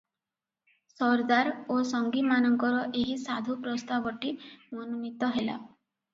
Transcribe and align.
ସର୍ଦ୍ଦାର 0.93 1.51
ଓ 1.75 1.77
ସଙ୍ଗୀମାନଙ୍କର 1.89 2.81
ଏହି 3.03 3.19
ସାଧୁ 3.27 3.59
ପ୍ରସ୍ତାବଟି 3.67 4.35
ମନୋନୀତ 4.81 5.33
ହେଲା। 5.39 5.61